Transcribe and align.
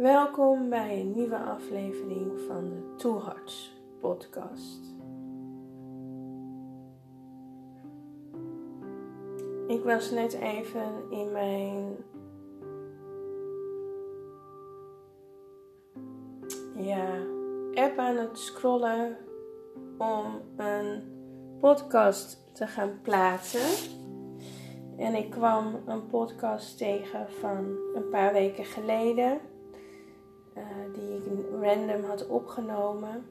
Welkom 0.00 0.68
bij 0.68 1.00
een 1.00 1.12
nieuwe 1.12 1.38
aflevering 1.38 2.40
van 2.46 2.68
de 2.68 2.94
Two 2.96 3.22
Hearts 3.24 3.80
podcast. 4.00 4.80
Ik 9.66 9.84
was 9.84 10.10
net 10.10 10.32
even 10.32 11.10
in 11.10 11.32
mijn 11.32 11.96
ja, 16.76 17.16
app 17.74 17.98
aan 17.98 18.16
het 18.16 18.38
scrollen 18.38 19.16
om 19.98 20.40
een 20.56 21.02
podcast 21.58 22.54
te 22.54 22.66
gaan 22.66 22.98
plaatsen. 23.02 23.90
En 24.96 25.14
ik 25.14 25.30
kwam 25.30 25.80
een 25.86 26.06
podcast 26.06 26.78
tegen 26.78 27.30
van 27.30 27.76
een 27.94 28.08
paar 28.10 28.32
weken 28.32 28.64
geleden. 28.64 29.49
Uh, 30.56 30.94
die 30.94 31.16
ik 31.16 31.24
random 31.60 32.04
had 32.04 32.28
opgenomen. 32.28 33.24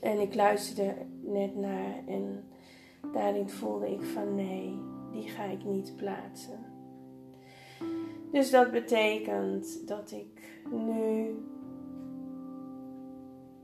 En 0.00 0.20
ik 0.20 0.34
luisterde 0.34 0.94
net 1.20 1.56
naar 1.56 2.06
en 2.06 2.44
daarin 3.12 3.48
voelde 3.48 3.90
ik 3.90 4.02
van 4.02 4.34
nee, 4.34 4.78
die 5.12 5.28
ga 5.28 5.44
ik 5.44 5.64
niet 5.64 5.96
plaatsen. 5.96 6.58
Dus 8.32 8.50
dat 8.50 8.70
betekent 8.70 9.88
dat 9.88 10.10
ik 10.10 10.62
nu 10.70 11.36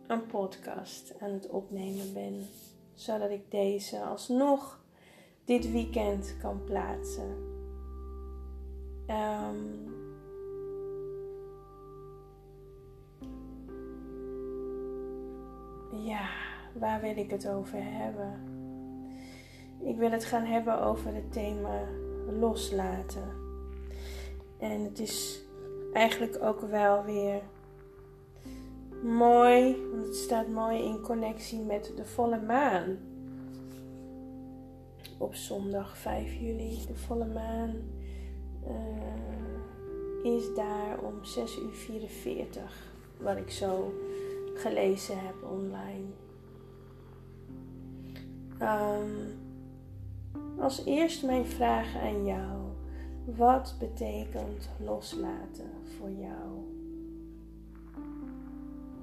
een 0.06 0.26
podcast 0.26 1.14
aan 1.20 1.30
het 1.30 1.48
opnemen 1.48 2.12
ben, 2.12 2.46
zodat 2.92 3.30
ik 3.30 3.50
deze 3.50 4.00
alsnog 4.00 4.84
dit 5.44 5.72
weekend 5.72 6.36
kan 6.40 6.64
plaatsen. 6.64 7.52
Um, 9.08 9.83
ja, 16.04 16.28
waar 16.72 17.00
wil 17.00 17.16
ik 17.16 17.30
het 17.30 17.48
over 17.48 17.78
hebben? 17.80 18.52
Ik 19.80 19.96
wil 19.96 20.10
het 20.10 20.24
gaan 20.24 20.44
hebben 20.44 20.80
over 20.80 21.14
het 21.14 21.32
thema 21.32 21.80
loslaten. 22.40 23.32
En 24.58 24.80
het 24.80 24.98
is 24.98 25.42
eigenlijk 25.92 26.42
ook 26.42 26.60
wel 26.60 27.04
weer 27.04 27.42
mooi, 29.02 29.76
want 29.92 30.06
het 30.06 30.16
staat 30.16 30.48
mooi 30.48 30.82
in 30.82 31.00
connectie 31.00 31.60
met 31.60 31.92
de 31.96 32.04
volle 32.04 32.40
maan 32.40 32.98
op 35.18 35.34
zondag 35.34 35.98
5 35.98 36.32
juli. 36.32 36.78
De 36.86 36.96
volle 36.96 37.26
maan 37.26 37.74
uh, 38.66 40.32
is 40.32 40.54
daar 40.54 40.98
om 40.98 41.24
6 41.24 41.58
uur 41.58 41.72
44, 41.72 42.92
wat 43.18 43.36
ik 43.36 43.50
zo 43.50 43.92
gelezen 44.54 45.18
heb 45.18 45.34
online. 45.42 46.04
Um, 48.60 49.42
als 50.58 50.84
eerst 50.84 51.24
mijn 51.24 51.46
vraag 51.46 51.96
aan 51.96 52.26
jou. 52.26 52.62
Wat 53.24 53.76
betekent 53.78 54.68
loslaten 54.84 55.70
voor 55.98 56.10
jou? 56.10 56.72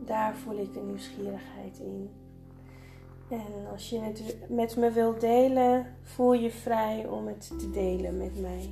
Daar 0.06 0.36
voel 0.36 0.58
ik 0.58 0.74
de 0.74 0.80
nieuwsgierigheid 0.80 1.80
in. 1.80 2.10
En 3.30 3.72
als 3.72 3.90
je 3.90 4.00
het 4.00 4.38
met 4.50 4.78
me 4.78 4.92
wilt 4.92 5.22
delen, 5.22 5.96
voel 6.02 6.34
je 6.34 6.52
vrij 6.52 7.08
om 7.08 7.28
het 7.28 7.60
te 7.60 7.72
delen 7.72 8.18
met 8.18 8.42
mij. 8.42 8.70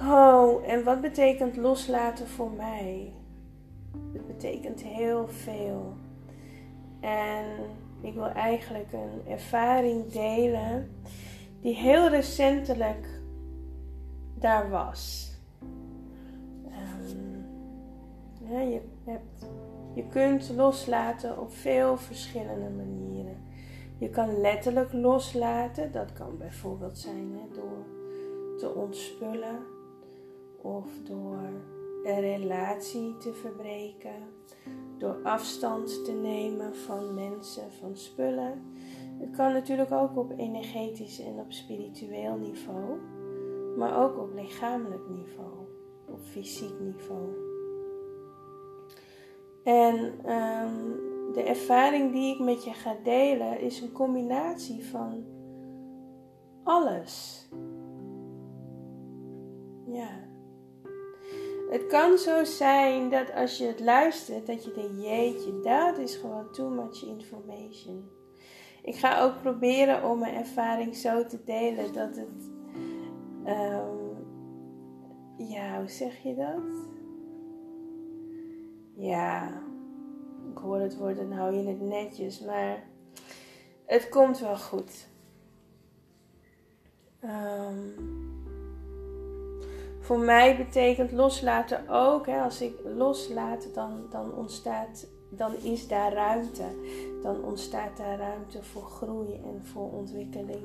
Oh, 0.00 0.68
en 0.68 0.84
wat 0.84 1.00
betekent 1.00 1.56
loslaten 1.56 2.26
voor 2.26 2.50
mij? 2.50 3.12
Het 4.12 4.26
betekent 4.26 4.82
heel 4.82 5.28
veel. 5.28 5.94
En 7.00 7.44
ik 8.00 8.14
wil 8.14 8.28
eigenlijk 8.28 8.92
een 8.92 9.32
ervaring 9.32 10.06
delen 10.06 10.90
die 11.60 11.74
heel 11.74 12.08
recentelijk 12.08 13.06
daar 14.34 14.70
was. 14.70 15.32
Um, 16.64 17.46
ja, 18.50 18.60
je 18.60 18.80
hebt 19.04 19.46
je 19.96 20.06
kunt 20.06 20.52
loslaten 20.56 21.38
op 21.38 21.52
veel 21.52 21.96
verschillende 21.96 22.70
manieren. 22.70 23.36
Je 23.98 24.10
kan 24.10 24.40
letterlijk 24.40 24.92
loslaten, 24.92 25.92
dat 25.92 26.12
kan 26.12 26.38
bijvoorbeeld 26.38 26.98
zijn 26.98 27.32
hè, 27.32 27.54
door 27.54 27.84
te 28.58 28.74
ontspullen 28.74 29.58
of 30.62 30.86
door 31.04 31.38
een 32.06 32.20
relatie 32.20 33.16
te 33.16 33.32
verbreken, 33.32 34.22
door 34.98 35.20
afstand 35.22 36.04
te 36.04 36.12
nemen 36.12 36.76
van 36.76 37.14
mensen, 37.14 37.72
van 37.72 37.96
spullen. 37.96 38.62
Het 39.18 39.36
kan 39.36 39.52
natuurlijk 39.52 39.92
ook 39.92 40.16
op 40.16 40.32
energetisch 40.36 41.20
en 41.20 41.38
op 41.38 41.52
spiritueel 41.52 42.36
niveau, 42.36 42.98
maar 43.76 44.04
ook 44.04 44.18
op 44.18 44.34
lichamelijk 44.34 45.08
niveau, 45.08 45.56
op 46.06 46.20
fysiek 46.22 46.80
niveau. 46.80 47.44
En 49.62 49.96
um, 50.32 51.00
de 51.32 51.42
ervaring 51.42 52.12
die 52.12 52.34
ik 52.34 52.40
met 52.40 52.64
je 52.64 52.72
ga 52.72 52.96
delen 53.02 53.60
is 53.60 53.80
een 53.80 53.92
combinatie 53.92 54.84
van 54.84 55.24
alles. 56.62 57.46
Ja. 59.86 60.34
Het 61.70 61.86
kan 61.86 62.18
zo 62.18 62.44
zijn 62.44 63.10
dat 63.10 63.32
als 63.34 63.58
je 63.58 63.66
het 63.66 63.80
luistert, 63.80 64.46
dat 64.46 64.64
je 64.64 64.72
denkt, 64.72 65.02
jeetje, 65.02 65.60
dat 65.60 65.98
is 65.98 66.16
gewoon 66.16 66.52
too 66.52 66.68
much 66.68 67.02
information. 67.02 68.08
Ik 68.82 68.94
ga 68.94 69.22
ook 69.22 69.40
proberen 69.40 70.10
om 70.10 70.18
mijn 70.18 70.34
ervaring 70.34 70.96
zo 70.96 71.26
te 71.26 71.44
delen 71.44 71.92
dat 71.92 72.16
het, 72.16 72.50
um, 73.46 74.16
ja, 75.48 75.78
hoe 75.78 75.88
zeg 75.88 76.22
je 76.22 76.34
dat? 76.34 76.88
Ja, 78.94 79.62
ik 80.50 80.58
hoor 80.58 80.78
het 80.78 80.96
woord, 80.96 81.16
dan 81.16 81.32
hou 81.32 81.54
je 81.54 81.68
het 81.68 81.80
netjes, 81.80 82.40
maar 82.40 82.84
het 83.86 84.08
komt 84.08 84.38
wel 84.38 84.58
goed. 84.58 85.08
Um, 87.24 87.94
voor 90.06 90.18
mij 90.18 90.56
betekent 90.56 91.12
loslaten 91.12 91.88
ook, 91.88 92.26
hè, 92.26 92.40
als 92.40 92.60
ik 92.60 92.72
loslaat, 92.96 93.68
dan, 93.74 94.06
dan 94.10 94.34
ontstaat, 94.34 95.06
dan 95.30 95.52
is 95.62 95.88
daar 95.88 96.12
ruimte. 96.12 96.64
Dan 97.22 97.44
ontstaat 97.44 97.96
daar 97.96 98.18
ruimte 98.18 98.62
voor 98.62 98.82
groei 98.82 99.34
en 99.34 99.64
voor 99.64 99.92
ontwikkeling. 99.92 100.64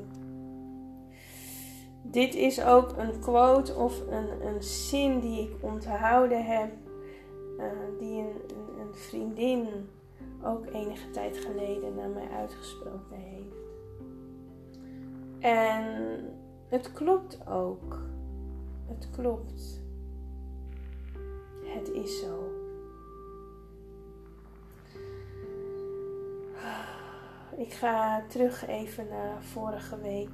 Dit 2.02 2.36
is 2.36 2.64
ook 2.64 2.98
een 2.98 3.20
quote 3.20 3.76
of 3.76 4.02
een, 4.10 4.46
een 4.48 4.64
zin 4.64 5.20
die 5.20 5.42
ik 5.42 5.56
onthouden 5.62 6.46
heb 6.46 6.72
eh, 7.58 7.66
die 8.00 8.20
een, 8.20 8.34
vriendin 8.94 9.68
ook 10.44 10.66
enige 10.66 11.10
tijd 11.10 11.38
geleden 11.38 11.96
naar 11.96 12.10
mij 12.10 12.28
uitgesproken 12.38 13.18
heeft. 13.18 13.56
En 15.40 15.84
het 16.68 16.94
klopt 16.94 17.48
ook. 17.48 18.00
Het 18.92 19.10
klopt. 19.12 19.82
Het 21.64 21.90
is 21.90 22.20
zo. 22.20 22.50
Ik 27.58 27.74
ga 27.74 28.24
terug 28.28 28.68
even 28.68 29.08
naar 29.08 29.44
vorige 29.44 30.00
week. 30.00 30.30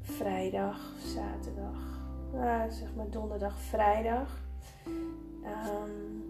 Vrijdag, 0.00 0.80
zaterdag. 0.98 2.00
Zeg 2.68 2.94
maar 2.94 3.10
donderdag, 3.10 3.60
vrijdag. 3.60 4.40
Um, 5.44 6.24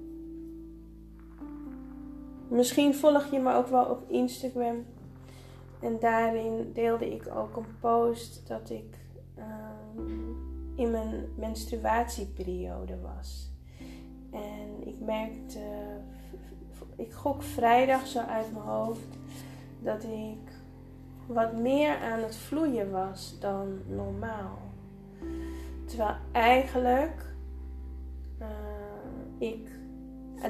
misschien 2.49 2.94
volg 2.94 3.31
je 3.31 3.38
me 3.38 3.55
ook 3.55 3.67
wel 3.67 3.84
op 3.84 4.11
Instagram. 4.11 4.84
En 5.81 5.99
daarin 5.99 6.73
deelde 6.73 7.14
ik 7.14 7.26
ook 7.34 7.56
een 7.56 7.79
post 7.81 8.49
dat 8.49 8.70
ik 8.70 9.00
in 10.81 10.91
mijn 10.91 11.25
menstruatieperiode 11.35 13.00
was. 13.00 13.53
En 14.31 14.87
ik 14.87 15.00
merkte, 15.00 15.61
ik 16.97 17.12
gok 17.12 17.43
vrijdag 17.43 18.06
zo 18.06 18.19
uit 18.19 18.53
mijn 18.53 18.65
hoofd, 18.65 19.19
dat 19.79 20.05
ik 20.05 20.53
wat 21.27 21.53
meer 21.53 21.97
aan 21.97 22.23
het 22.23 22.37
vloeien 22.37 22.91
was 22.91 23.37
dan 23.41 23.81
normaal. 23.87 24.59
Terwijl 25.85 26.17
eigenlijk 26.32 27.35
ik. 29.38 29.69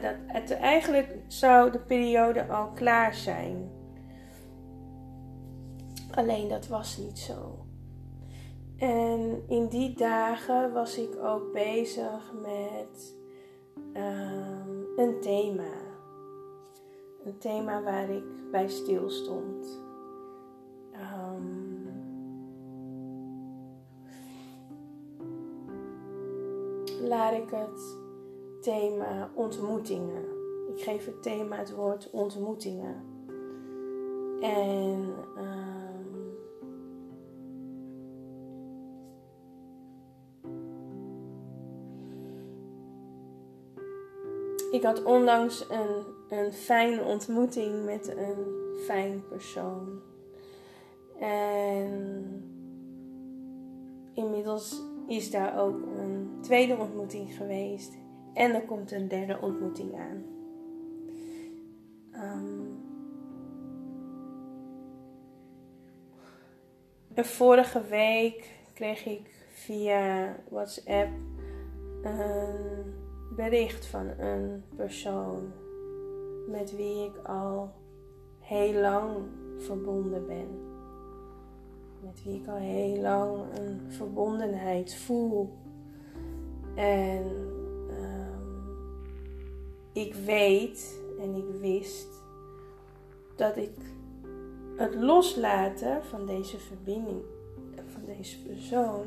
Dat, 0.03 0.15
het, 0.27 0.51
eigenlijk 0.51 1.17
zou 1.27 1.71
de 1.71 1.79
periode 1.79 2.47
al 2.47 2.71
klaar 2.71 3.15
zijn. 3.15 3.71
Alleen 6.11 6.49
dat 6.49 6.67
was 6.67 6.97
niet 6.97 7.19
zo. 7.19 7.65
En 8.81 9.43
in 9.49 9.67
die 9.67 9.95
dagen 9.95 10.73
was 10.73 10.99
ik 10.99 11.17
ook 11.23 11.53
bezig 11.53 12.33
met 12.43 13.17
ehm, 13.93 14.71
een 14.97 15.21
thema. 15.21 15.73
Een 17.25 17.39
thema 17.39 17.83
waar 17.83 18.11
ik 18.11 18.25
bij 18.51 18.69
stil 18.69 19.11
stond. 19.11 19.83
Um, 20.93 21.89
laat 27.03 27.33
ik 27.33 27.51
het 27.51 27.97
thema 28.61 29.31
ontmoetingen. 29.35 30.25
Ik 30.75 30.81
geef 30.83 31.07
het 31.07 31.23
thema 31.23 31.57
het 31.57 31.75
woord 31.75 32.11
ontmoetingen. 32.11 33.05
En 34.41 35.15
um, 35.39 35.90
ik 44.71 44.83
had 44.83 45.03
onlangs 45.03 45.67
een, 45.71 46.05
een 46.29 46.53
fijne 46.53 47.03
ontmoeting 47.03 47.85
met 47.85 48.17
een 48.17 48.45
fijn 48.85 49.23
persoon. 49.29 50.01
En 51.19 52.43
inmiddels 54.15 54.83
is 55.07 55.31
daar 55.31 55.61
ook 55.61 55.83
een 55.83 56.39
tweede 56.41 56.77
ontmoeting 56.77 57.33
geweest. 57.33 57.99
En 58.35 58.55
er 58.55 58.65
komt 58.65 58.93
een 58.93 59.09
derde 59.09 59.39
ontmoeting 59.41 59.95
aan. 59.95 60.25
Um, 62.13 62.79
vorige 67.25 67.83
week 67.83 68.59
kreeg 68.75 69.07
ik 69.07 69.31
via 69.53 70.37
WhatsApp 70.49 71.11
een 72.03 73.10
bericht 73.37 73.87
van 73.87 74.09
een 74.19 74.63
persoon 74.77 75.53
met 76.49 76.77
wie 76.77 77.05
ik 77.05 77.27
al 77.27 77.73
heel 78.39 78.81
lang 78.81 79.17
verbonden 79.59 80.27
ben. 80.27 80.49
Met 82.01 82.23
wie 82.25 82.41
ik 82.41 82.49
al 82.49 82.57
heel 82.57 83.01
lang 83.01 83.59
een 83.59 83.81
verbondenheid 83.89 84.95
voel. 84.95 85.51
En 86.75 87.25
um, 87.91 88.69
ik 89.93 90.15
weet 90.15 91.01
en 91.21 91.35
ik 91.35 91.61
wist 91.61 92.09
dat 93.37 93.57
ik 93.57 93.77
het 94.77 94.95
loslaten 94.95 96.05
van 96.05 96.27
deze 96.27 96.59
verbinding, 96.59 97.23
van 97.87 98.05
deze 98.05 98.43
persoon, 98.43 99.05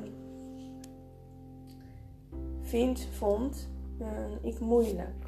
vind, 2.62 3.08
vond 3.12 3.73
ik 4.42 4.60
moeilijk. 4.60 5.26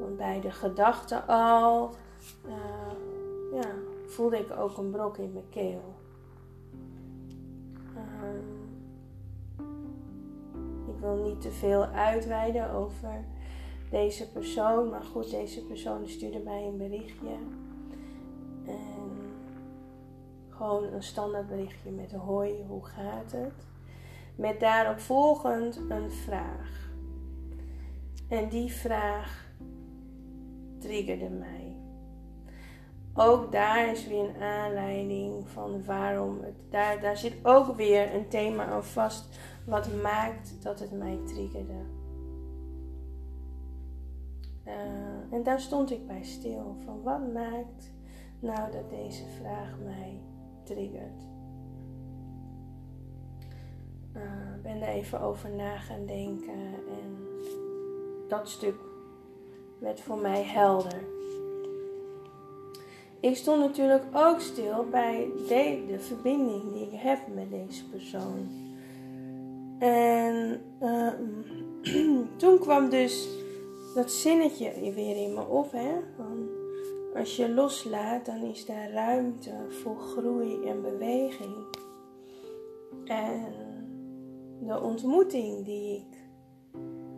Want 0.00 0.16
bij 0.16 0.40
de 0.40 0.50
gedachte 0.50 1.22
al 1.22 1.90
uh, 2.46 2.52
ja, 3.60 3.70
voelde 4.06 4.38
ik 4.38 4.50
ook 4.58 4.76
een 4.76 4.90
brok 4.90 5.18
in 5.18 5.32
mijn 5.32 5.48
keel. 5.48 5.94
Um, 7.96 8.60
ik 10.88 11.00
wil 11.00 11.16
niet 11.16 11.40
te 11.40 11.50
veel 11.50 11.84
uitweiden 11.84 12.70
over 12.70 13.24
deze 13.90 14.30
persoon, 14.30 14.90
maar 14.90 15.02
goed, 15.02 15.30
deze 15.30 15.64
persoon 15.64 16.08
stuurde 16.08 16.38
mij 16.38 16.66
een 16.66 16.76
berichtje. 16.76 17.36
En 18.66 19.10
gewoon 20.48 20.84
een 20.84 21.02
standaard 21.02 21.48
berichtje 21.48 21.90
met 21.90 22.12
hoi, 22.12 22.64
hoe 22.68 22.84
gaat 22.84 23.32
het? 23.32 23.52
Met 24.36 24.60
daarop 24.60 24.98
volgend 24.98 25.80
een 25.88 26.10
vraag. 26.10 26.81
En 28.32 28.48
die 28.48 28.72
vraag 28.72 29.46
triggerde 30.78 31.28
mij. 31.28 31.76
Ook 33.14 33.52
daar 33.52 33.88
is 33.88 34.06
weer 34.06 34.28
een 34.28 34.42
aanleiding 34.42 35.48
van 35.48 35.84
waarom 35.84 36.40
het. 36.40 36.54
Daar, 36.70 37.00
daar 37.00 37.16
zit 37.16 37.34
ook 37.42 37.76
weer 37.76 38.14
een 38.14 38.28
thema 38.28 38.64
aan 38.64 38.84
vast. 38.84 39.38
Wat 39.66 40.02
maakt 40.02 40.62
dat 40.62 40.80
het 40.80 40.92
mij 40.92 41.18
triggerde. 41.26 41.82
Uh, 44.66 45.34
en 45.34 45.42
daar 45.42 45.60
stond 45.60 45.90
ik 45.90 46.06
bij 46.06 46.22
stil. 46.22 46.76
Van 46.84 47.02
wat 47.02 47.32
maakt 47.32 47.92
nou 48.38 48.72
dat 48.72 48.90
deze 48.90 49.24
vraag 49.40 49.78
mij 49.84 50.20
triggert? 50.62 51.22
Ik 54.12 54.18
uh, 54.18 54.62
ben 54.62 54.82
er 54.82 54.88
even 54.88 55.20
over 55.20 55.50
na 55.50 55.78
gaan 55.78 56.06
denken 56.06 56.74
en 56.88 57.22
dat 58.32 58.48
stuk 58.48 58.74
werd 59.78 60.00
voor 60.00 60.18
mij 60.18 60.42
helder. 60.42 61.04
Ik 63.20 63.36
stond 63.36 63.60
natuurlijk 63.60 64.04
ook 64.12 64.40
stil 64.40 64.86
bij 64.90 65.28
de, 65.48 65.84
de 65.86 65.98
verbinding 65.98 66.72
die 66.72 66.86
ik 66.86 66.92
heb 66.92 67.18
met 67.34 67.50
deze 67.50 67.88
persoon. 67.88 68.48
En 69.78 70.60
uh, 70.82 71.12
toen 72.40 72.58
kwam 72.58 72.88
dus 72.88 73.28
dat 73.94 74.10
zinnetje 74.10 74.92
weer 74.94 75.16
in 75.16 75.34
me 75.34 75.46
op. 75.46 75.72
Hè? 75.72 75.90
Van 76.16 76.48
als 77.14 77.36
je 77.36 77.50
loslaat, 77.50 78.26
dan 78.26 78.42
is 78.42 78.66
daar 78.66 78.90
ruimte 78.90 79.54
voor 79.68 79.96
groei 79.96 80.68
en 80.68 80.82
beweging. 80.82 81.54
En 83.04 83.54
de 84.60 84.80
ontmoeting 84.80 85.64
die 85.64 85.96
ik 85.96 86.18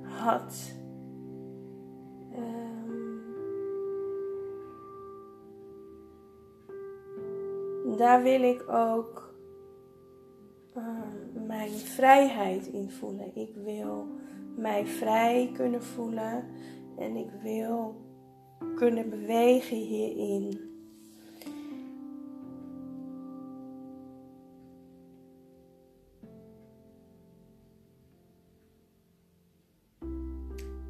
had. 0.02 0.82
Um, 2.36 3.22
daar 7.96 8.22
wil 8.22 8.42
ik 8.42 8.69
ook 8.69 9.34
um, 10.76 11.46
mijn 11.46 11.70
vrijheid 11.70 12.66
in 12.66 12.90
voelen. 12.90 13.36
Ik 13.36 13.54
wil 13.54 14.06
mij 14.56 14.86
vrij 14.86 15.50
kunnen 15.54 15.82
voelen 15.82 16.44
en 16.98 17.16
ik 17.16 17.31
wil 17.42 17.96
kunnen 18.75 19.10
bewegen 19.10 19.76
hierin. 19.76 20.72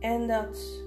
En 0.00 0.26
dat 0.26 0.83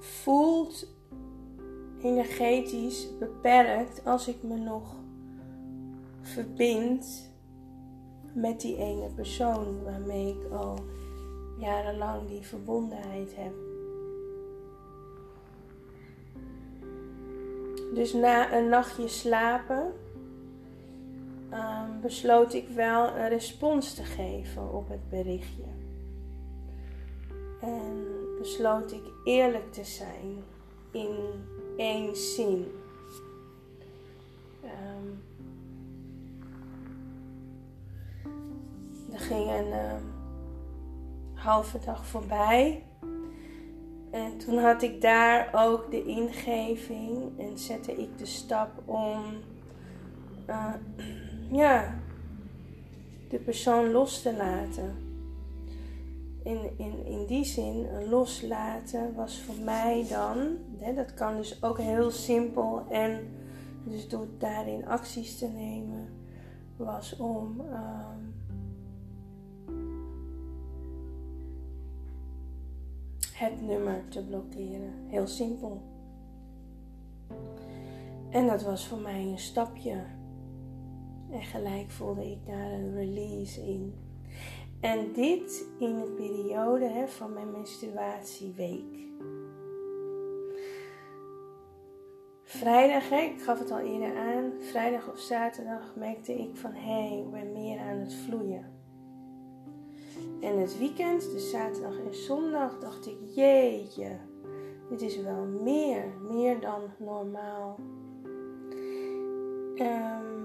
voelt 0.00 0.86
energetisch 2.02 3.18
beperkt 3.18 4.04
als 4.04 4.28
ik 4.28 4.42
me 4.42 4.56
nog 4.56 4.94
verbind 6.20 7.30
met 8.32 8.60
die 8.60 8.76
ene 8.76 9.08
persoon 9.14 9.82
waarmee 9.82 10.28
ik 10.28 10.52
al 10.52 10.78
jarenlang 11.58 12.28
die 12.28 12.42
verbondenheid 12.42 13.36
heb. 13.36 13.52
Dus 17.94 18.12
na 18.12 18.52
een 18.56 18.68
nachtje 18.68 19.08
slapen 19.08 19.92
um, 21.52 22.00
besloot 22.00 22.54
ik 22.54 22.68
wel 22.68 23.16
een 23.16 23.28
respons 23.28 23.94
te 23.94 24.02
geven 24.04 24.72
op 24.72 24.88
het 24.88 25.08
berichtje. 25.08 25.64
En 27.60 28.09
besloot 28.40 28.92
ik 28.92 29.02
eerlijk 29.24 29.72
te 29.72 29.84
zijn 29.84 30.42
in 30.90 31.16
één 31.76 32.16
zin. 32.16 32.72
Um, 34.64 35.22
er 39.12 39.20
ging 39.20 39.50
een 39.50 39.72
um, 39.72 40.12
halve 41.34 41.78
dag 41.84 42.06
voorbij. 42.06 42.84
En 44.10 44.38
toen 44.38 44.58
had 44.58 44.82
ik 44.82 45.00
daar 45.00 45.50
ook 45.52 45.90
de 45.90 46.04
ingeving 46.04 47.38
en 47.38 47.58
zette 47.58 47.92
ik 47.92 48.18
de 48.18 48.26
stap 48.26 48.70
om 48.84 49.22
uh, 50.48 50.74
ja, 51.62 52.00
de 53.28 53.38
persoon 53.38 53.90
los 53.90 54.22
te 54.22 54.36
laten. 54.36 55.09
In, 56.42 56.78
in, 56.78 57.06
in 57.06 57.26
die 57.26 57.44
zin, 57.44 57.86
loslaten 58.08 59.14
was 59.14 59.40
voor 59.40 59.64
mij 59.64 60.06
dan, 60.08 60.56
hè, 60.78 60.94
dat 60.94 61.14
kan 61.14 61.36
dus 61.36 61.62
ook 61.62 61.78
heel 61.78 62.10
simpel 62.10 62.82
en 62.88 63.28
dus 63.84 64.08
door 64.08 64.26
daarin 64.38 64.86
acties 64.86 65.38
te 65.38 65.46
nemen, 65.46 66.08
was 66.76 67.16
om 67.16 67.60
um, 67.60 68.34
het 73.32 73.62
nummer 73.62 74.08
te 74.08 74.24
blokkeren. 74.24 74.92
Heel 75.06 75.26
simpel. 75.26 75.82
En 78.30 78.46
dat 78.46 78.62
was 78.62 78.86
voor 78.86 78.98
mij 78.98 79.22
een 79.22 79.38
stapje. 79.38 80.04
En 81.30 81.42
gelijk 81.42 81.90
voelde 81.90 82.30
ik 82.30 82.46
daar 82.46 82.72
een 82.72 82.94
release 82.94 83.66
in. 83.66 83.94
En 84.80 85.12
dit 85.12 85.66
in 85.78 85.96
de 85.96 86.10
periode 86.16 86.84
hè, 86.84 87.08
van 87.08 87.32
mijn 87.32 87.50
menstruatieweek. 87.50 89.08
Vrijdag, 92.42 93.08
hè, 93.08 93.16
ik 93.16 93.42
gaf 93.42 93.58
het 93.58 93.70
al 93.70 93.78
eerder 93.78 94.16
aan, 94.16 94.52
vrijdag 94.60 95.10
of 95.10 95.18
zaterdag 95.18 95.96
merkte 95.96 96.34
ik 96.34 96.56
van 96.56 96.72
hé, 96.72 97.08
hey, 97.08 97.18
ik 97.18 97.30
ben 97.30 97.52
meer 97.52 97.78
aan 97.78 97.98
het 97.98 98.14
vloeien. 98.14 98.78
En 100.40 100.58
het 100.58 100.78
weekend, 100.78 101.30
dus 101.30 101.50
zaterdag 101.50 101.98
en 101.98 102.14
zondag, 102.14 102.78
dacht 102.78 103.06
ik, 103.06 103.18
jeetje, 103.34 104.16
dit 104.88 105.00
is 105.00 105.20
wel 105.20 105.44
meer, 105.44 106.04
meer 106.30 106.60
dan 106.60 106.82
normaal. 106.98 107.78
Um, 109.74 110.39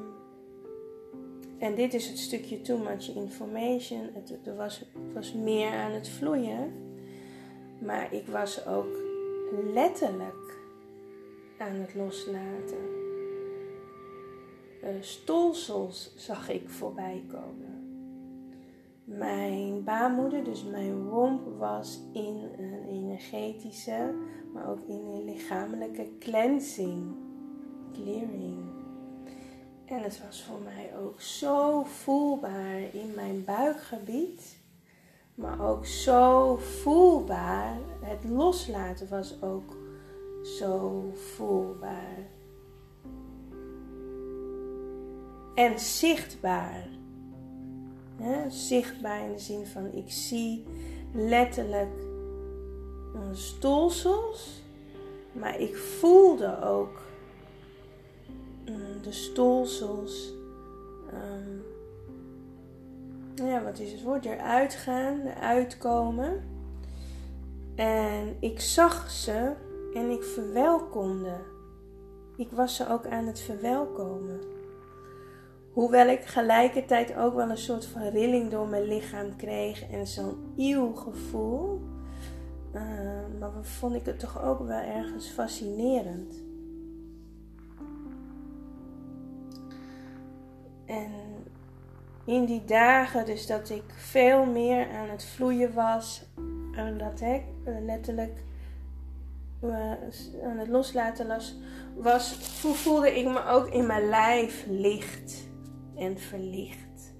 en 1.57 1.75
dit 1.75 1.93
is 1.93 2.07
het 2.07 2.17
stukje 2.17 2.61
too 2.61 2.77
much 2.77 3.15
information. 3.15 4.09
Het, 4.13 4.47
er 4.47 4.55
was, 4.55 4.85
was 5.13 5.33
meer 5.33 5.71
aan 5.71 5.91
het 5.91 6.09
vloeien. 6.09 6.73
Maar 7.79 8.13
ik 8.13 8.27
was 8.27 8.67
ook 8.67 8.95
letterlijk 9.73 10.57
aan 11.57 11.75
het 11.75 11.95
loslaten. 11.95 12.93
Uh, 14.83 14.89
stolsels 14.99 16.13
zag 16.15 16.49
ik 16.49 16.69
voorbij 16.69 17.23
komen. 17.27 17.75
Mijn 19.03 19.83
baarmoeder, 19.83 20.43
dus 20.43 20.63
mijn 20.63 21.03
womb, 21.03 21.57
was 21.57 21.99
in 22.13 22.49
een 22.57 22.83
energetische, 22.89 24.13
maar 24.53 24.69
ook 24.69 24.81
in 24.87 24.99
een 24.99 25.25
lichamelijke 25.25 26.07
cleansing, 26.19 27.15
clearing. 27.93 28.64
En 29.85 30.01
het 30.03 30.21
was 30.25 30.43
voor 30.43 30.59
mij 30.63 30.91
ook 30.99 31.21
zo 31.21 31.83
voelbaar 31.83 32.79
in 32.91 33.11
mijn 33.15 33.43
buikgebied. 33.43 34.57
Maar 35.35 35.69
ook 35.69 35.85
zo 35.85 36.55
voelbaar. 36.55 37.77
Het 38.01 38.29
loslaten 38.29 39.09
was 39.09 39.41
ook 39.41 39.77
zo 40.43 41.03
voelbaar. 41.35 42.17
En 45.55 45.79
zichtbaar. 45.79 46.87
zichtbaar 48.47 49.25
in 49.25 49.31
de 49.31 49.39
zin 49.39 49.65
van 49.65 49.93
ik 49.93 50.11
zie 50.11 50.63
letterlijk 51.13 51.99
stolsels. 53.31 54.63
Maar 55.31 55.59
ik 55.59 55.75
voelde 55.75 56.61
ook 56.63 57.04
de 59.01 59.11
stolsels. 59.11 60.33
Um, 61.13 61.63
ja, 63.47 63.63
wat 63.63 63.79
is 63.79 63.91
het 63.91 64.03
woord? 64.03 64.25
Eruit 64.25 64.73
gaan, 64.73 65.19
eruit 65.25 65.77
komen. 65.77 66.43
En 67.75 68.35
ik 68.39 68.59
zag 68.59 69.11
ze 69.11 69.53
en 69.93 70.09
ik 70.09 70.23
verwelkomde. 70.23 71.37
Ik 72.37 72.51
was 72.51 72.75
ze 72.75 72.89
ook 72.89 73.07
aan 73.07 73.25
het 73.25 73.39
verwelkomen. 73.39 74.39
Hoewel 75.71 76.07
ik 76.07 76.25
gelijkertijd 76.25 77.15
ook 77.15 77.35
wel 77.35 77.49
een 77.49 77.57
soort 77.57 77.85
van 77.85 78.01
rilling 78.01 78.51
door 78.51 78.67
mijn 78.67 78.83
lichaam 78.83 79.35
kreeg 79.35 79.89
en 79.89 80.07
zo'n 80.07 80.53
eeuw 80.57 80.93
gevoel. 80.93 81.81
Uh, 82.73 82.81
maar 83.39 83.51
vond 83.61 83.95
ik 83.95 84.05
het 84.05 84.19
toch 84.19 84.43
ook 84.43 84.59
wel 84.59 84.81
ergens 84.81 85.27
fascinerend. 85.27 86.43
En 90.95 91.11
in 92.25 92.45
die 92.45 92.65
dagen, 92.65 93.25
dus 93.25 93.47
dat 93.47 93.69
ik 93.69 93.83
veel 93.95 94.45
meer 94.45 94.89
aan 94.89 95.09
het 95.09 95.25
vloeien 95.25 95.73
was, 95.73 96.25
en 96.75 96.97
dat 96.97 97.21
ik 97.21 97.43
letterlijk 97.85 98.43
uh, 99.61 99.91
aan 100.43 100.57
het 100.57 100.67
loslaten 100.67 101.27
was, 101.27 101.57
was, 101.95 102.33
voelde 102.59 103.19
ik 103.19 103.25
me 103.25 103.45
ook 103.45 103.67
in 103.67 103.85
mijn 103.85 104.09
lijf 104.09 104.65
licht 104.69 105.47
en 105.95 106.17
verlicht. 106.17 107.13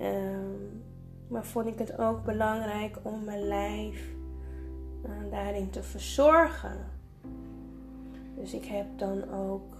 Um, 0.00 0.84
maar 1.28 1.44
vond 1.44 1.66
ik 1.66 1.78
het 1.78 1.98
ook 1.98 2.24
belangrijk 2.24 2.98
om 3.02 3.24
mijn 3.24 3.46
lijf 3.46 4.08
uh, 5.04 5.30
daarin 5.30 5.70
te 5.70 5.82
verzorgen. 5.82 6.76
Dus 8.36 8.54
ik 8.54 8.64
heb 8.64 8.86
dan 8.96 9.30
ook 9.30 9.76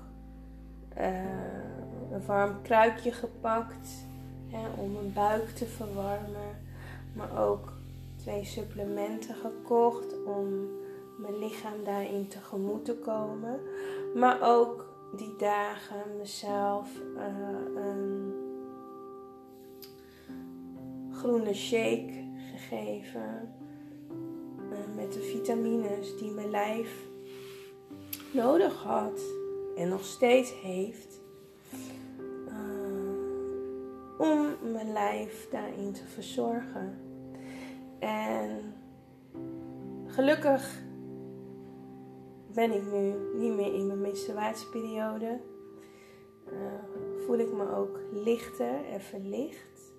een 2.13 2.27
warm 2.27 2.63
kruikje 2.63 3.13
gepakt 3.13 4.07
hè, 4.49 4.83
om 4.83 4.93
mijn 4.93 5.13
buik 5.13 5.49
te 5.49 5.67
verwarmen. 5.67 6.65
Maar 7.13 7.47
ook 7.47 7.73
twee 8.17 8.45
supplementen 8.45 9.35
gekocht 9.35 10.25
om 10.25 10.69
mijn 11.19 11.39
lichaam 11.39 11.85
daarin 11.85 12.29
tegemoet 12.29 12.85
te 12.85 12.95
komen. 12.95 13.61
Maar 14.15 14.39
ook 14.43 14.95
die 15.17 15.35
dagen 15.39 16.17
mezelf 16.19 16.89
uh, 17.17 17.85
een 17.85 18.35
groene 21.13 21.55
shake 21.55 22.25
gegeven. 22.53 23.55
Uh, 24.73 24.97
met 24.97 25.13
de 25.13 25.21
vitamines 25.21 26.19
die 26.19 26.31
mijn 26.31 26.51
lijf 26.51 27.07
nodig 28.33 28.83
had 28.83 29.21
en 29.77 29.89
nog 29.89 30.05
steeds 30.05 30.53
heeft 30.63 31.21
om 34.19 34.71
mijn 34.73 34.93
lijf 34.93 35.49
daarin 35.51 35.93
te 35.93 36.05
verzorgen. 36.05 36.99
En 37.99 38.75
gelukkig 40.07 40.83
ben 42.55 42.73
ik 42.73 42.93
nu 42.93 43.15
niet 43.39 43.55
meer 43.55 43.75
in 43.75 43.87
mijn 43.87 44.01
menstruatieperiode. 44.01 45.41
Uh, 46.53 47.23
voel 47.27 47.39
ik 47.39 47.53
me 47.53 47.75
ook 47.75 48.01
lichter 48.13 48.85
en 48.93 49.01
verlicht. 49.01 49.95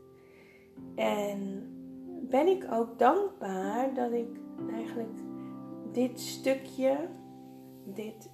En 0.95 1.69
ben 2.29 2.47
ik 2.47 2.65
ook 2.71 2.99
dankbaar 2.99 3.93
dat 3.93 4.11
ik 4.11 4.27
eigenlijk 4.71 5.17
dit 5.91 6.19
stukje, 6.19 6.97
dit, 7.93 8.29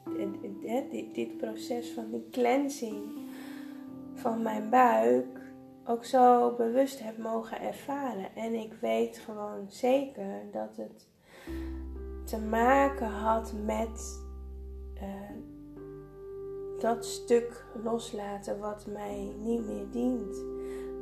dit, 0.61 0.91
dit, 0.91 1.15
dit 1.15 1.37
proces 1.37 1.91
van 1.91 2.11
die 2.11 2.29
cleansing 2.31 3.03
van 4.13 4.41
mijn 4.41 4.69
buik 4.69 5.41
ook 5.85 6.05
zo 6.05 6.55
bewust 6.55 7.03
heb 7.03 7.17
mogen 7.17 7.61
ervaren. 7.61 8.35
En 8.35 8.53
ik 8.53 8.73
weet 8.81 9.17
gewoon 9.17 9.65
zeker 9.67 10.41
dat 10.51 10.77
het 10.77 11.07
te 12.23 12.39
maken 12.39 13.07
had 13.07 13.53
met 13.65 14.21
uh, 14.95 15.03
dat 16.79 17.05
stuk 17.05 17.65
loslaten 17.83 18.59
wat 18.59 18.87
mij 18.87 19.33
niet 19.39 19.65
meer 19.65 19.89
dient. 19.91 20.43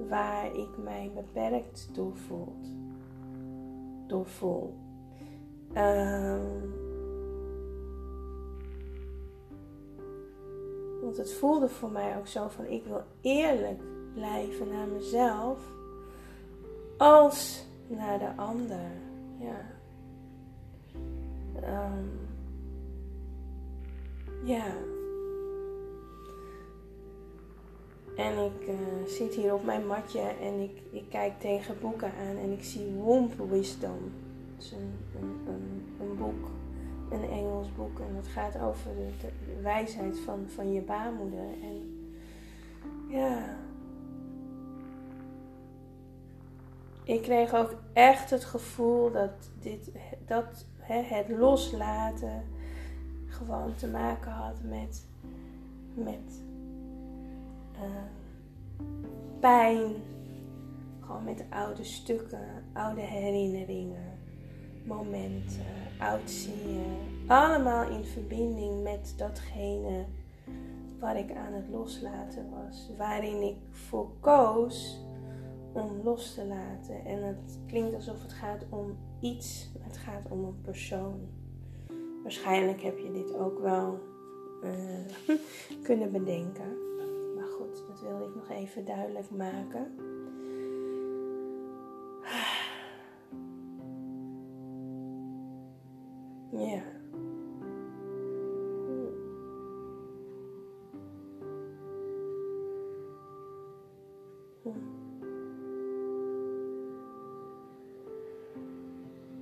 Waar 0.09 0.55
ik 0.55 0.77
mij 0.83 1.11
beperkt 1.15 1.89
door 1.93 2.15
voel. 2.15 2.55
Door 4.07 4.25
voel. 4.25 4.73
Um, 5.77 6.80
want 11.01 11.17
het 11.17 11.33
voelde 11.33 11.69
voor 11.69 11.91
mij 11.91 12.17
ook 12.17 12.27
zo 12.27 12.47
van 12.47 12.65
ik 12.65 12.85
wil 12.85 13.03
eerlijk 13.21 13.81
blijven 14.13 14.67
naar 14.67 14.87
mezelf 14.87 15.59
als 16.97 17.65
naar 17.87 18.19
de 18.19 18.35
ander. 18.35 18.91
Ja. 19.39 19.79
Um, 21.63 22.19
ja. 24.43 24.65
En 28.15 28.37
ik 28.37 28.67
uh, 28.67 29.07
zit 29.07 29.33
hier 29.33 29.53
op 29.53 29.63
mijn 29.63 29.87
matje 29.87 30.19
en 30.19 30.59
ik, 30.59 30.81
ik 30.91 31.03
kijk 31.09 31.39
tegen 31.39 31.79
boeken 31.81 32.11
aan 32.11 32.37
en 32.37 32.51
ik 32.51 32.63
zie 32.63 32.91
Womb 32.91 33.33
Wisdom. 33.49 34.11
Dat 34.55 34.65
is 34.65 34.71
een, 34.71 34.93
een, 35.21 35.53
een, 35.53 35.95
een 35.99 36.17
boek, 36.17 36.49
een 37.11 37.29
Engels 37.29 37.73
boek. 37.75 37.99
En 37.99 38.15
dat 38.15 38.27
gaat 38.27 38.59
over 38.59 38.91
de, 39.21 39.61
wijsheid 39.61 40.19
van, 40.19 40.45
van 40.47 40.73
je 40.73 40.81
baarmoeder. 40.81 41.45
En 41.61 42.09
ja, 43.07 43.57
ik 47.03 47.21
kreeg 47.21 47.53
ook 47.53 47.75
echt 47.93 48.29
het 48.29 48.43
gevoel 48.43 49.11
dat, 49.11 49.49
dit, 49.59 49.91
dat 50.25 50.65
hè, 50.77 51.01
het 51.01 51.29
loslaten 51.29 52.43
gewoon 53.27 53.75
te 53.75 53.87
maken 53.87 54.31
had 54.31 54.63
met, 54.63 55.07
met 55.93 56.41
uh, 57.75 57.81
pijn. 59.39 59.93
Gewoon 60.99 61.23
met 61.23 61.45
oude 61.49 61.83
stukken, 61.83 62.63
oude 62.73 63.01
herinneringen, 63.01 64.10
momenten, 64.85 65.65
oud 65.99 66.29
zien. 66.31 66.83
Allemaal 67.27 67.89
in 67.89 68.05
verbinding 68.05 68.83
met 68.83 69.13
datgene 69.17 70.05
waar 70.99 71.17
ik 71.17 71.35
aan 71.35 71.53
het 71.53 71.69
loslaten 71.69 72.49
was. 72.49 72.89
Waarin 72.97 73.41
ik 73.41 73.57
voor 73.71 74.09
koos 74.19 74.99
om 75.73 76.01
los 76.03 76.33
te 76.33 76.45
laten. 76.45 77.05
En 77.05 77.23
het 77.23 77.59
klinkt 77.67 77.95
alsof 77.95 78.21
het 78.21 78.33
gaat 78.33 78.65
om 78.69 78.97
iets, 79.19 79.71
het 79.79 79.97
gaat 79.97 80.25
om 80.29 80.43
een 80.43 80.61
persoon. 80.61 81.19
Waarschijnlijk 82.21 82.81
heb 82.81 82.97
je 82.97 83.11
dit 83.11 83.35
ook 83.35 83.59
wel 83.59 83.99
uh, 84.63 85.37
kunnen 85.87 86.11
bedenken. 86.11 86.77
Maar 87.35 87.47
goed, 87.47 87.83
dat 87.87 88.01
wilde 88.01 88.25
ik 88.25 88.35
nog 88.35 88.49
even 88.49 88.85
duidelijk 88.85 89.31
maken. 89.31 90.10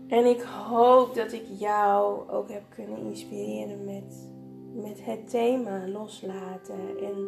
En 0.09 0.25
ik 0.25 0.41
hoop 0.41 1.15
dat 1.15 1.31
ik 1.31 1.45
jou 1.47 2.29
ook 2.29 2.49
heb 2.49 2.63
kunnen 2.69 2.97
inspireren 2.97 3.85
met, 3.85 4.31
met 4.73 5.05
het 5.05 5.29
thema 5.29 5.87
loslaten. 5.87 6.97
En 6.97 7.27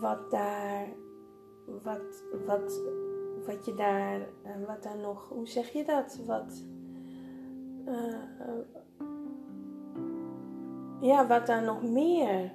wat 0.00 0.30
daar, 0.30 0.88
wat, 1.82 2.24
wat, 2.46 2.80
wat 3.46 3.64
je 3.64 3.74
daar, 3.74 4.20
eh, 4.42 4.66
wat 4.66 4.82
daar 4.82 4.98
nog, 4.98 5.28
hoe 5.28 5.48
zeg 5.48 5.72
je 5.72 5.84
dat? 5.84 6.20
Wat, 6.26 6.64
uh, 7.88 8.14
ja, 11.00 11.26
wat 11.26 11.46
daar 11.46 11.62
nog 11.62 11.82
meer 11.82 12.52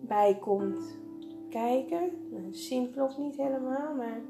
bij 0.00 0.38
komt 0.40 0.98
kijken. 1.50 2.10
Nou, 2.30 2.54
zien 2.54 2.92
klopt 2.92 3.18
niet 3.18 3.36
helemaal, 3.36 3.94
maar 3.94 4.20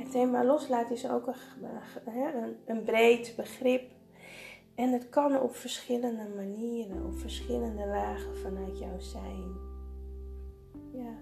het 0.00 0.10
thema 0.10 0.44
loslaten 0.44 0.94
is 0.94 1.10
ook 1.10 1.26
een, 1.26 2.56
een, 2.66 2.82
breed 2.82 3.32
begrip. 3.36 3.90
En 4.74 4.92
het 4.92 5.08
kan 5.08 5.40
op 5.40 5.56
verschillende 5.56 6.28
manieren, 6.36 7.04
op 7.06 7.18
verschillende 7.18 7.86
lagen 7.86 8.36
vanuit 8.36 8.78
jou 8.78 9.00
zijn. 9.00 9.52
Ja. 10.92 11.16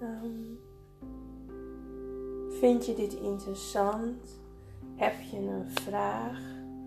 Um, 0.00 0.58
vind 2.50 2.86
je 2.86 2.94
dit 2.94 3.14
interessant? 3.14 4.40
Heb 4.94 5.14
je 5.30 5.36
een 5.36 5.70
vraag? 5.70 6.40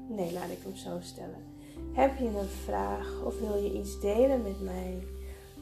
Nee, 0.07 0.33
laat 0.33 0.49
ik 0.49 0.63
hem 0.63 0.75
zo 0.75 0.97
stellen. 1.01 1.47
Heb 1.91 2.17
je 2.17 2.27
een 2.27 2.47
vraag 2.47 3.23
of 3.25 3.39
wil 3.39 3.55
je 3.55 3.73
iets 3.73 3.99
delen 3.99 4.41
met 4.41 4.61
mij? 4.61 5.07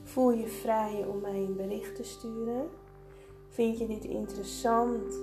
Voel 0.04 0.32
je 0.32 0.48
vrij 0.48 1.06
om 1.08 1.22
mij 1.22 1.36
een 1.36 1.56
bericht 1.56 1.96
te 1.96 2.04
sturen. 2.04 2.70
Vind 3.58 3.78
je 3.78 3.88
dit 3.88 4.06
interessant? 4.06 5.14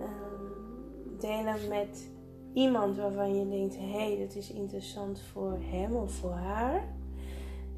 Um, 0.00 1.18
deel 1.18 1.44
hem 1.44 1.68
met 1.68 2.10
iemand 2.52 2.96
waarvan 2.96 3.36
je 3.36 3.48
denkt: 3.48 3.76
hé, 3.76 3.90
hey, 3.90 4.18
dat 4.26 4.34
is 4.34 4.52
interessant 4.52 5.20
voor 5.20 5.58
hem 5.60 5.94
of 5.94 6.12
voor 6.12 6.30
haar. 6.30 6.94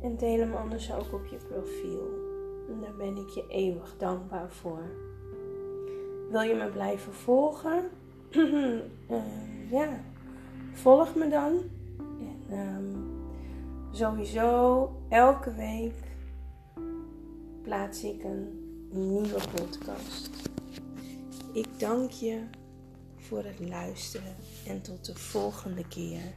En 0.01 0.17
deel 0.17 0.39
hem 0.39 0.55
anders 0.55 0.93
ook 0.93 1.13
op 1.13 1.27
je 1.27 1.37
profiel. 1.37 2.09
En 2.69 2.81
daar 2.81 2.97
ben 2.97 3.17
ik 3.17 3.29
je 3.29 3.45
eeuwig 3.49 3.95
dankbaar 3.99 4.51
voor. 4.51 4.83
Wil 6.31 6.41
je 6.41 6.55
me 6.55 6.69
blijven 6.69 7.13
volgen? 7.13 7.91
uh, 8.31 8.81
ja, 9.79 10.01
volg 10.73 11.15
me 11.15 11.29
dan. 11.29 11.53
En 12.49 12.59
um, 12.59 13.07
sowieso 13.91 14.91
elke 15.09 15.55
week 15.55 15.95
plaats 17.63 18.05
ik 18.05 18.25
een 18.25 18.60
nieuwe 18.93 19.41
podcast. 19.55 20.31
Ik 21.53 21.67
dank 21.79 22.11
je 22.11 22.43
voor 23.17 23.45
het 23.45 23.69
luisteren 23.69 24.37
en 24.67 24.83
tot 24.83 25.05
de 25.05 25.15
volgende 25.15 25.89
keer. 25.89 26.35